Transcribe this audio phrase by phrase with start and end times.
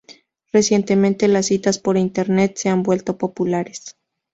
[0.51, 3.97] Recientemente las citas por Internet se han vuelto populares.